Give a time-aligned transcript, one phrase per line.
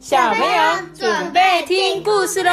[0.00, 2.50] 小朋友准备听故事喽！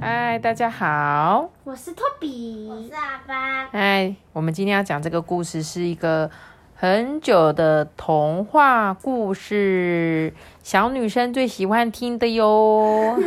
[0.00, 3.68] 嗨，大家好，我是托比，我是阿巴。
[3.72, 6.30] 嗨，我们今天要讲这个故事是一个
[6.76, 10.32] 很久的童话故事，
[10.62, 13.18] 小女生最喜欢听的哟。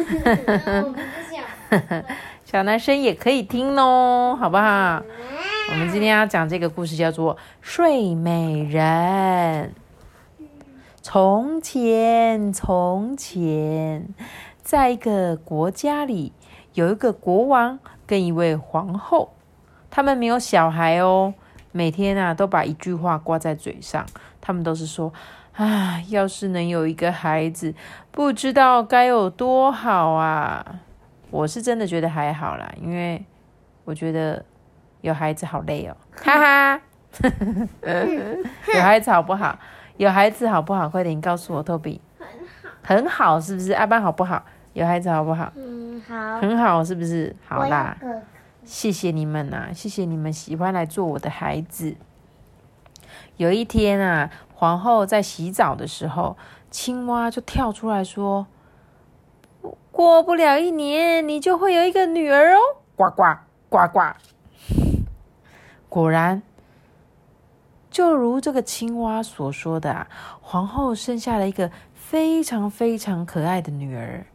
[2.45, 5.03] 小男生也可以听哦，好不好？
[5.71, 9.73] 我们今天要讲这个故事叫做《睡美人》。
[11.07, 14.07] 从前，从前，
[14.63, 16.33] 在一个国家里，
[16.73, 17.77] 有一个国王
[18.07, 19.31] 跟一位皇后，
[19.91, 21.35] 他们没有小孩哦，
[21.71, 24.03] 每天啊都把一句话挂在嘴上，
[24.41, 25.13] 他们都是说
[25.53, 27.75] ：“啊，要是能有一个孩子，
[28.09, 30.79] 不知道该有多好啊！”
[31.29, 33.23] 我是真的觉得还好啦，因为
[33.83, 34.43] 我觉得
[35.01, 36.81] 有孩子好累哦，哈哈，
[38.73, 39.59] 有孩子好不好？
[39.97, 40.89] 有孩子好不好？
[40.89, 42.01] 快点告诉我，托比。
[42.19, 42.27] 很
[42.61, 42.69] 好。
[42.81, 43.71] 很好，是不是？
[43.71, 44.43] 阿班好不好？
[44.73, 45.51] 有孩子好不好？
[45.55, 46.39] 嗯，好。
[46.39, 47.35] 很好，是不是？
[47.47, 47.97] 好啦，
[48.63, 51.95] 谢谢你们呐、谢谢你们喜欢来做我的孩子。
[53.37, 56.35] 有一天啊，皇后在洗澡的时候，
[56.69, 58.47] 青蛙就跳出来说
[59.91, 62.59] ：“过不了一年，你就会有一个女儿哦！”
[62.97, 63.23] 呱呱
[63.69, 64.01] 呱呱。
[65.87, 66.41] 果然，
[67.95, 70.07] 就如这个青蛙所说的啊，
[70.41, 74.25] 皇后生下了一个非常非常可爱的女儿。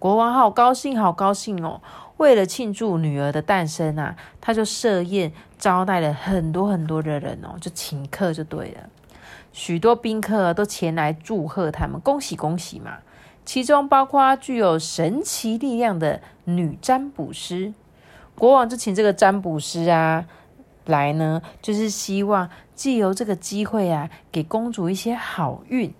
[0.00, 1.80] 国王好高兴，好高兴哦！
[2.16, 8.90] 为了庆祝女儿的诞生啊，他就设宴招待了很多很多的人哦，就请客就对了。
[9.52, 12.98] 许多宾客都前来祝贺他们，恭喜恭喜嘛！
[13.44, 17.72] 其中包括具有神奇力量的女占卜师。
[18.34, 20.24] 国王就请这个占卜师啊
[20.86, 25.92] 来呢，就是希望借由这个机会啊，给公主一些好运。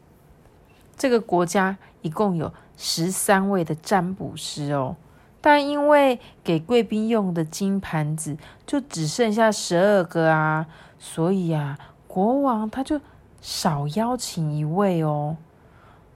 [0.97, 4.97] 这个国家一共有十三位的占卜师哦，
[5.41, 8.37] 但因为给贵宾用的金盘子
[8.67, 10.67] 就只剩下十二个啊，
[10.99, 13.01] 所以啊，国王他就
[13.41, 15.37] 少邀请一位哦。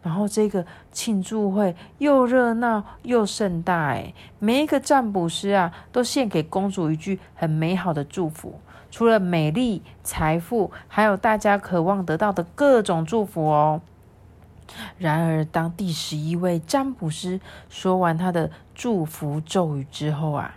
[0.00, 4.00] 然后这个庆祝会又热闹又盛大，
[4.38, 8.60] 每一个占卜师啊都献给公主一句很美好的祝福，
[8.90, 13.80] 除了美丽、财富，还有大家渴望得到的各种祝福哦。
[14.98, 20.56] 然而，当第十一位占卜师说完他的祝福咒语之后啊，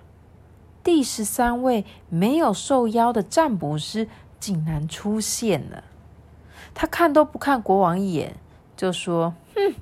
[0.84, 4.10] 第十三位没有受邀的占卜师
[4.40, 5.84] 竟然出现了。
[6.74, 8.36] 他看都不看国王一眼，
[8.76, 9.76] 就说：“哼，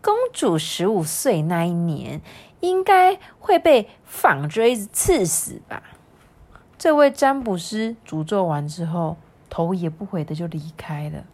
[0.00, 2.20] 公主十五岁那一年，
[2.60, 5.82] 应该会被纺锥刺死吧？”
[6.84, 9.16] 这位占卜师诅咒完之后，
[9.48, 11.24] 头也不回的就离开了。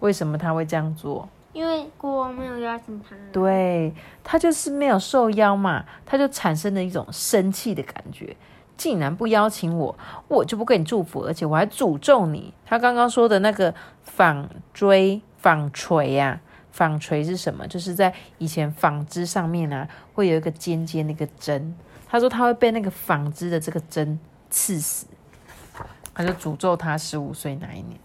[0.00, 1.26] 为什么他会这样做？
[1.54, 3.16] 因为国王没有邀请他。
[3.32, 8.36] 对他就是没有受邀嘛，他就产生了一种生气的感觉。
[8.76, 9.98] 竟然不邀请我，
[10.28, 12.52] 我就不给你祝福，而且我还诅咒你。
[12.66, 16.38] 他刚刚说的那个纺锥、纺锤呀、
[16.70, 17.66] 纺锤是什么？
[17.66, 21.74] 就是在以前纺织上面啊，会有一个尖尖的一个针。
[22.06, 24.18] 他说他会被那个纺织的这个针
[24.50, 25.06] 刺死，
[26.12, 27.98] 他就诅咒他十五岁那一年。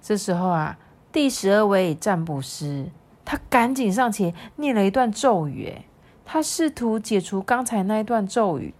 [0.00, 0.78] 这时候啊，
[1.10, 2.90] 第十二位占卜师，
[3.24, 5.82] 他赶紧上前念了一段咒语，
[6.24, 8.72] 他试图解除刚才那一段咒语，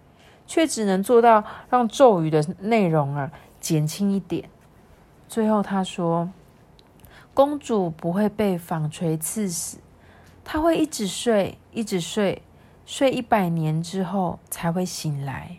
[0.46, 3.30] 却只能做到让咒语的内容啊
[3.60, 4.48] 减轻一点。
[5.28, 6.30] 最后他说
[7.34, 9.78] ：“公主不会被纺锤刺死，
[10.42, 12.40] 她会一直睡，一直睡，
[12.86, 15.58] 睡一百年之后才会醒来。”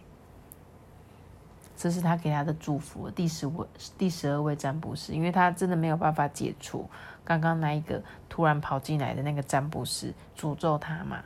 [1.80, 3.10] 这是他给他的祝福。
[3.10, 3.66] 第十位、
[3.98, 6.86] 第十二位占卜师，因为他真的没有办法解除
[7.24, 11.20] 刚刚那一个突然跑进来的那个占卜师诅咒他嘛，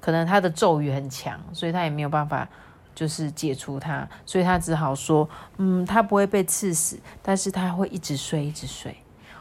[0.00, 2.48] 可能他的咒语很强，所以他也没有办法
[2.92, 5.28] 就是解除他，所以他只好说，
[5.58, 8.96] 嗯，他不会被刺死，但是他会一直睡，一直睡。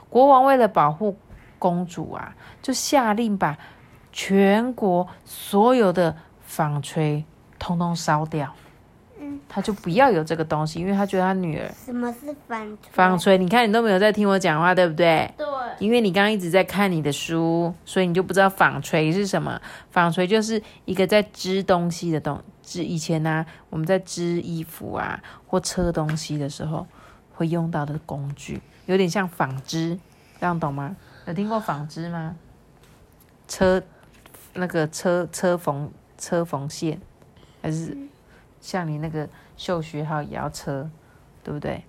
[0.08, 1.18] 国王为了保护
[1.58, 3.58] 公主啊，就下令把
[4.12, 7.26] 全国所有的纺锤
[7.58, 8.54] 通通烧掉。
[9.34, 12.92] 嗯，他就不要有这个东西，因为他觉得他女儿什么是纺锤？
[12.92, 15.32] 纺锤，你看你都没有在听我讲话，对不对？
[15.38, 15.48] 对。
[15.80, 19.60] 因为你刚刚一直在看你的书，所以你就不知道纺锤是什么。
[19.90, 22.84] 纺锤就是一个在织东西的东织。
[22.84, 26.86] 以前呢、啊，我们在织衣服啊或车东西的时候
[27.34, 29.98] 会用到的工具，有点像纺织，
[30.40, 30.96] 这样懂吗？
[31.26, 32.36] 有听过纺织吗？
[33.48, 33.82] 车
[34.54, 37.02] 那个车车缝车缝线，
[37.62, 37.98] 还是
[38.64, 39.28] 像你那个
[39.58, 40.90] 绣学号也要车，
[41.44, 41.84] 对不对？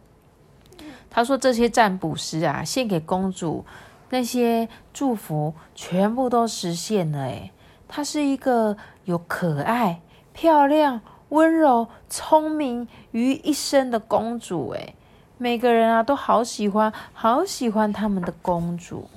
[1.08, 3.64] 他说这些占卜师啊，献给公主
[4.10, 7.20] 那些祝福全部都实现了。
[7.20, 7.52] 诶，
[7.86, 10.00] 她是一个有可爱、
[10.32, 14.70] 漂亮、温柔、聪明于一身的公主。
[14.70, 14.96] 诶，
[15.38, 19.08] 每个人啊都好喜欢，好喜欢他们的公主。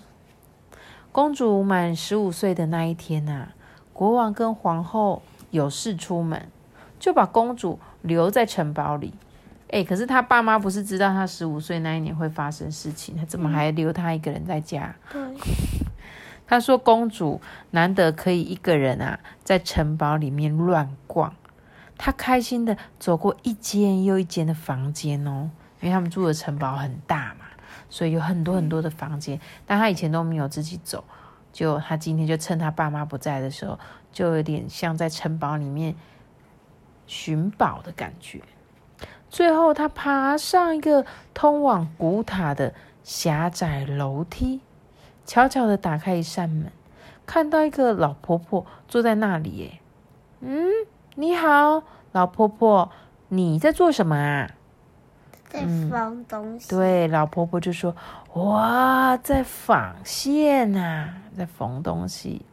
[1.12, 3.48] 公主满十五岁的那一天呐，
[3.92, 6.48] 国王跟皇后有事出门，
[7.00, 9.14] 就把公主留在城堡里。
[9.70, 14.96] 哎，可是他爸妈不是知道他十五岁那一年会发生事情，他怎么还留他一个人在家？
[15.12, 15.22] 对，
[16.48, 17.42] 他说公主
[17.72, 21.34] 难得可以一个人啊，在城堡里面乱逛。
[21.98, 25.50] 她开心的走过一间又一间的房间哦，
[25.82, 27.46] 因为他们住的城堡很大嘛，
[27.90, 29.40] 所以有很多很多的房间。
[29.66, 31.04] 但他以前都没有自己走，
[31.52, 33.78] 就他今天就趁他爸妈不在的时候，
[34.14, 35.96] 就有点像在城堡里面
[37.08, 38.42] 寻宝的感觉。
[39.30, 42.74] 最后，他爬上一个通往古塔的
[43.04, 44.62] 狭窄楼梯，
[45.26, 46.72] 悄悄的打开一扇门，
[47.26, 49.50] 看到一个老婆婆坐在那里。
[49.52, 49.80] 耶，
[50.42, 50.68] 嗯，
[51.16, 52.92] 你好，老婆婆，
[53.30, 54.50] 你在做什么啊？
[55.50, 56.70] 在缝东西。
[56.70, 57.96] 对，老婆婆就说
[58.36, 62.46] ：“哇，在纺线呐，在缝东西。”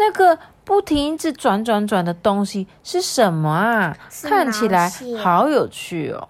[0.00, 3.94] 那个不停一直转转转的东西是什么啊？
[4.22, 4.90] 看起来
[5.22, 6.28] 好有趣哦！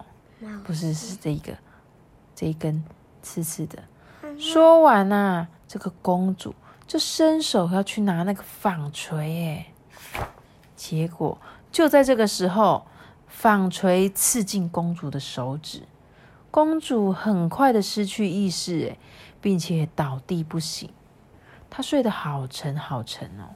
[0.65, 1.53] 不是，是这个，
[2.35, 2.83] 这一根
[3.21, 3.79] 刺刺的。
[4.37, 6.53] 说完呐，这个公主
[6.85, 10.21] 就伸手要去拿那个纺锤，哎，
[10.75, 11.37] 结果
[11.71, 12.85] 就在这个时候，
[13.27, 15.83] 纺锤刺进公主的手指，
[16.49, 18.97] 公主很快的失去意识，哎，
[19.39, 20.89] 并且倒地不醒。
[21.69, 23.55] 她睡得好沉好沉哦。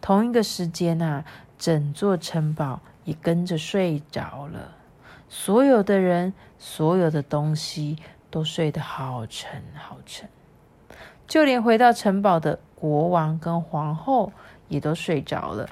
[0.00, 1.24] 同一个时间啊，
[1.58, 4.76] 整座城堡也跟着睡着了。
[5.28, 7.98] 所有的人，所有的东西
[8.30, 10.28] 都睡得好沉好沉，
[11.26, 14.32] 就连回到城堡的国王跟皇后
[14.68, 15.68] 也都睡着了。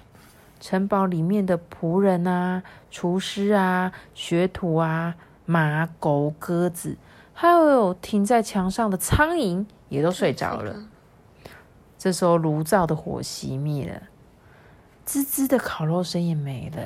[0.59, 5.15] 城堡里面的仆人啊、厨师啊、学徒啊、
[5.45, 6.97] 马、狗、鸽子，
[7.33, 10.75] 还有停在墙上的苍蝇，也都睡着了。
[11.99, 14.03] 这时候，炉灶的火熄灭了。
[15.07, 16.83] 滋滋的烤肉声也没了，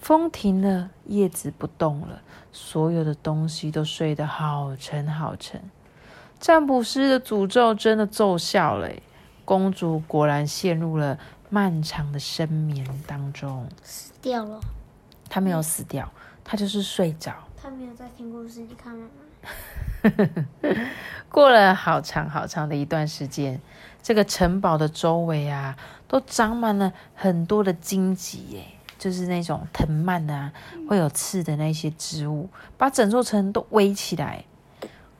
[0.00, 2.20] 风停了，叶子不动了，
[2.50, 5.62] 所有的东西都睡得好沉好沉。
[6.40, 8.90] 占卜师的诅咒真的奏效了，
[9.44, 11.16] 公主果然陷入了
[11.50, 14.58] 漫长的深眠当中，死掉了。
[15.30, 16.12] 她没有死掉，
[16.42, 17.32] 她就是睡着。
[17.56, 19.10] 她没有在听故事，你看了吗？
[21.30, 23.60] 过了好长好长的一段时间。
[24.02, 25.76] 这个城堡的周围啊，
[26.12, 28.62] 都长满了很多的荆棘，耶，
[28.98, 30.52] 就是那种藤蔓啊，
[30.86, 34.44] 会有刺的那些植物，把整座城都围起来。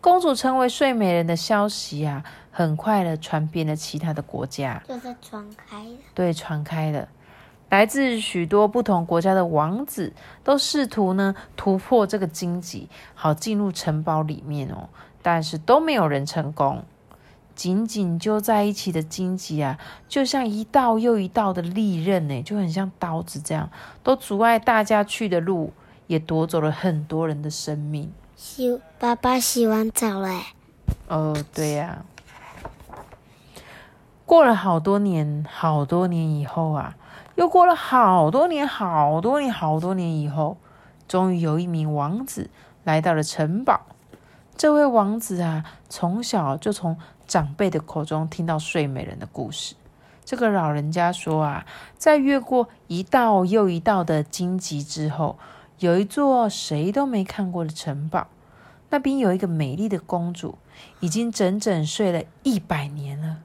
[0.03, 5.97] 公主成为睡美人的消息啊，很快的传遍了其他的国家，就是传开了。
[6.13, 7.09] 对，传开了。
[7.71, 10.13] 来自许多不同国家的王子
[10.45, 14.91] 都试图呢突破这个荆棘，好进入城堡里面哦，
[15.23, 16.85] 但是都没有人成功。
[17.55, 19.79] 紧紧揪在一起的荆棘啊，
[20.09, 23.71] 就像一道又一道的利刃呢，就很像刀子这样，
[24.03, 25.73] 都阻碍大家去的路，
[26.07, 28.13] 也夺走了很多人的生命。
[28.37, 30.41] 洗爸爸洗完澡了。
[31.09, 32.05] 哦，对呀。
[34.25, 36.97] 过了好多年，好多年以后啊，
[37.35, 40.57] 又过了好多年，好多年，好多年以后，
[41.07, 42.49] 终于有一名王子
[42.85, 43.83] 来到了城堡。
[44.57, 46.97] 这位王子啊，从小就从
[47.33, 49.75] 长辈的口中听到睡美人的故事。
[50.23, 51.65] 这个老人家说啊，
[51.97, 55.39] 在越过一道又一道的荆棘之后，
[55.79, 58.27] 有一座谁都没看过的城堡。
[58.91, 60.59] 那边有一个美丽的公主，
[61.01, 63.39] 已经整整睡了一百年了。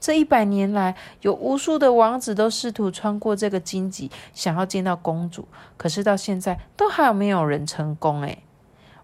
[0.00, 8.22] 这一百年来，有无数的王子都试图穿过这个荆棘，想要见到公主，可是到现在都还没有人成功。
[8.22, 8.42] 诶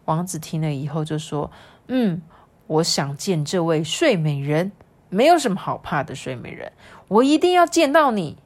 [0.07, 1.51] 王子听了以后就说
[1.89, 2.23] ：“嗯。”
[2.67, 4.73] 我想见这位睡美人，
[5.09, 6.15] 没有什么好怕的。
[6.15, 6.73] 睡美人，
[7.09, 8.37] 我一定要见到你。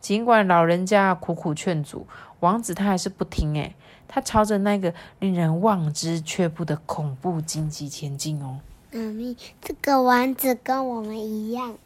[0.00, 2.06] 尽管老人家苦苦劝阻，
[2.40, 3.54] 王子他还是不听。
[3.54, 3.76] 诶，
[4.08, 8.58] 他朝着那个令人望之却步的恐怖荆棘前进哦。
[8.90, 11.76] 妈咪，这个王子跟我们一样。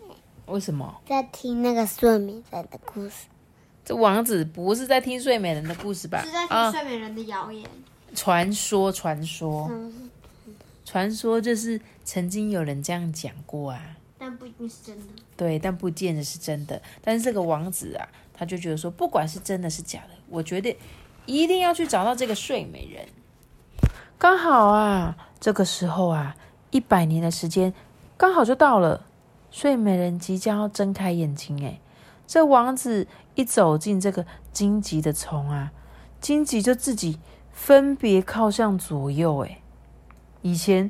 [0.47, 0.97] 为什么？
[1.07, 3.27] 在听那个睡美人的故事。
[3.85, 6.23] 这王子不是在听睡美人的故事吧？
[6.25, 7.69] 是在听睡美人的谣言。
[8.15, 9.71] 传说，传说。
[10.97, 15.05] 传说就是曾经有人这样讲过啊，但不一定是真的。
[15.37, 16.81] 对，但不见得是真的。
[17.03, 20.75] 但是这个王子啊，他就觉得说，不管是真的是假的，我觉得
[21.27, 23.07] 一定要去找到这个睡美人。
[24.17, 26.35] 刚好啊，这个时候啊，
[26.71, 27.75] 一百年的时间
[28.17, 29.05] 刚好就到了，
[29.51, 31.63] 睡美人即将要睁开眼睛。
[31.63, 31.79] 哎，
[32.27, 35.73] 这王子一走进这个荆棘的丛啊，
[36.23, 37.19] 荆棘就自己
[37.53, 39.45] 分别靠向左右。
[39.45, 39.61] 哎，
[40.47, 40.89] 以前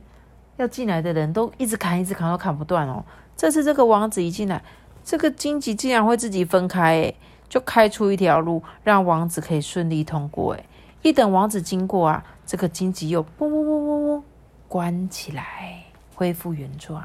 [0.59, 3.03] 要进来的人都一直砍，一直砍都砍不断哦。
[3.35, 4.63] 这次这个王子一进来，
[5.03, 7.15] 这个荆棘竟然会自己分开，哎，
[7.49, 10.53] 就开出一条路，让王子可以顺利通过。
[10.53, 10.67] 哎，
[11.01, 14.25] 一等王子经过啊，这个荆棘又嗡嗡嗡嗡嗡
[14.69, 15.85] 关起来，
[16.15, 17.03] 恢复原状。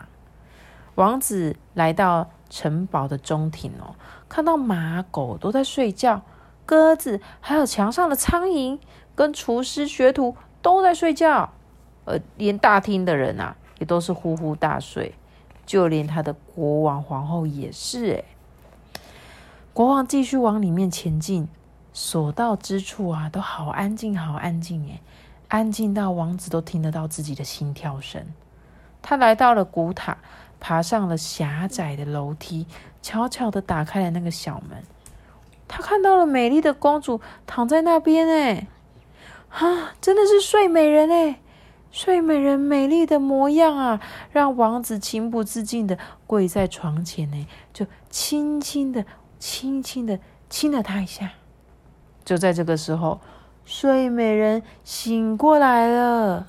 [0.95, 3.95] 王子来到城堡的中庭哦，
[4.27, 6.21] 看到马、狗都在睡觉，
[6.65, 8.77] 鸽子还有墙上的苍蝇
[9.15, 11.53] 跟厨师学徒都在睡觉，
[12.05, 15.13] 呃，连大厅的人啊也都是呼呼大睡。
[15.63, 18.23] 就连他的国王、皇后也是哎。
[19.73, 21.47] 国王继续往里面前进，
[21.93, 24.99] 所到之处啊，都好安静，好安静哎，
[25.47, 28.25] 安静到王子都听得到自己的心跳声。
[29.01, 30.17] 他来到了古塔，
[30.59, 32.67] 爬上了狭窄的楼梯，
[33.01, 34.83] 悄悄的打开了那个小门。
[35.69, 38.67] 他看到了美丽的公主躺在那边哎，
[39.49, 41.39] 啊，真的是睡美人哎。
[41.91, 49.05] 睡美人美丽的模样啊，让王子情不自禁的跪在床前呢，就轻轻的、
[49.37, 50.17] 轻轻的
[50.49, 51.33] 亲了她一下。
[52.23, 53.19] 就在这个时候，
[53.65, 56.47] 睡美人醒过来了，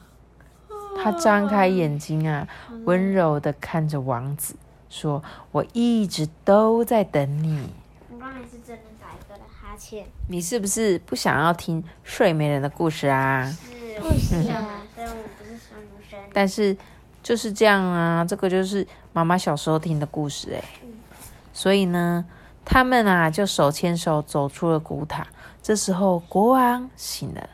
[1.02, 2.46] 她张开眼睛啊，
[2.84, 4.54] 温柔的看着王子，
[4.88, 7.68] 说：“我一直都在等你。”
[8.12, 10.06] 我刚才是真的打一个哈欠。
[10.28, 13.52] 你是不是不想要听睡美人的故事啊？
[13.94, 16.22] 是，不想。
[16.32, 16.76] 但是
[17.22, 20.62] 就是这样啊，这个就是妈妈小时候听的故事哎。
[21.52, 22.24] 所以呢，
[22.64, 25.26] 他们啊就手牵手走出了古塔。
[25.62, 27.48] 这时候国王醒了，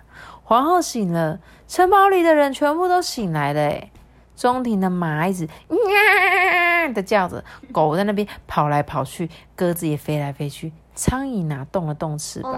[0.44, 3.90] 皇后醒了，城堡里的人全部都醒来了哎。
[4.36, 12.52] 中庭的马一直呀的叫着，狗在那边跑来跑去，鸽子也飞来飞去，苍蝇啊动了动翅膀，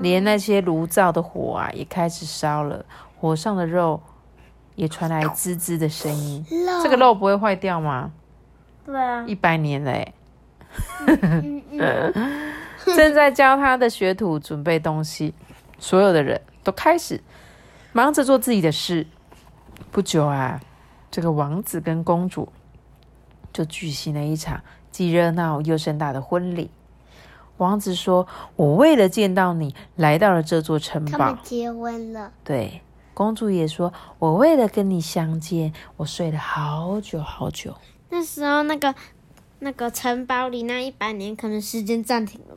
[0.00, 2.84] 连那些炉灶的火啊也开始烧了，
[3.18, 4.00] 火上的肉。
[4.74, 6.44] 也传来滋滋的声音，
[6.82, 8.12] 这个肉不会坏掉吗？
[8.84, 10.12] 对啊，一百年嘞。
[12.84, 15.32] 正在教他的学徒准备东西，
[15.78, 17.18] 所有的人都开始
[17.94, 19.06] 忙着做自己的事。
[19.90, 20.60] 不久啊，
[21.10, 22.52] 这个王子跟公主
[23.54, 24.60] 就举行了一场
[24.90, 26.70] 既热闹又盛大的婚礼。
[27.58, 32.32] 王子说：“我为了见到你，来到了这座城堡。”他们结婚了。
[32.44, 32.82] 对。
[33.14, 37.74] 公主也说：“我为了跟你相见，我睡了好久好久。”
[38.10, 38.94] 那时候，那个
[39.60, 42.54] 那个城堡里那一百年，可能时间暂停了。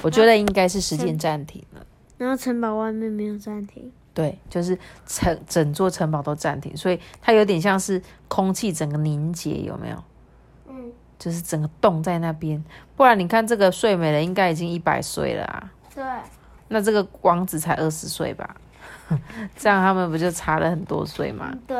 [0.00, 1.84] 我觉得应该是时间暂停了。
[2.16, 3.92] 然后城堡外面没有暂停。
[4.14, 10.02] 对，就是城整座城堡都暂停，所以它有点像是空气整个凝结，有没有？
[11.20, 12.62] 嗯，就是整个冻在那边。
[12.96, 15.70] 不然你看，这个睡美人应该已经一百岁了啊。
[15.94, 16.04] 对。
[16.68, 18.56] 那这个王子才二十岁吧？
[19.56, 21.52] 这样他们不就差了很多岁吗？
[21.66, 21.76] 对。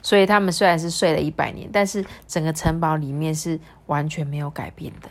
[0.00, 5.08] 所以他们虽然是睡了一百年，但是整个城堡里面是完全没有改变的。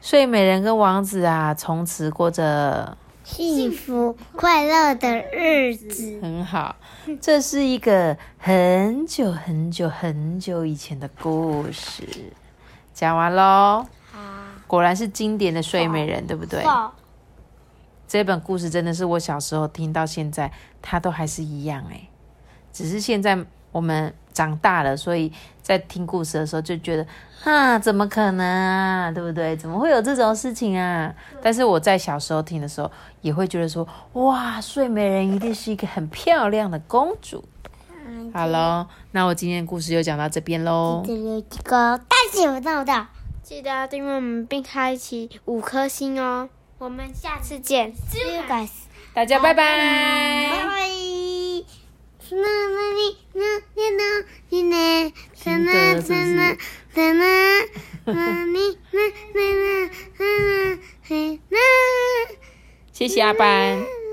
[0.00, 6.18] 睡美人跟王子啊，从此过着幸福快乐的日子。
[6.22, 6.76] 很好，
[7.20, 12.04] 这是一个很久很久很久以前的故事，
[12.96, 13.84] 讲完喽。
[14.66, 16.64] 果然是经典的睡美人，对不对？
[18.08, 20.50] 这本故事真的是我小时候听到现在，
[20.80, 22.08] 它都还是一样哎，
[22.72, 23.38] 只是现在
[23.70, 27.06] 我们长大了，所以在听故事的时候就觉得，
[27.44, 29.54] 啊，怎么可能啊，对不对？
[29.56, 31.14] 怎么会有这种事情啊？
[31.42, 37.44] 但是我在小时候听的时候，也会觉得说，哇，睡美人一定是一个很漂亮的公主。
[38.32, 41.02] 好喽，那我今天的故事就讲到这边喽。
[41.04, 43.06] 这个大喜不到的，
[43.44, 46.48] 记得订阅我们并开启五颗星哦。
[46.78, 48.70] 我们下次见，See you guys，
[49.14, 50.90] 大家拜拜，拜拜。
[62.92, 64.05] 谢谢阿班。